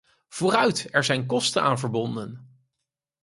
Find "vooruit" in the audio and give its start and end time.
0.29-0.87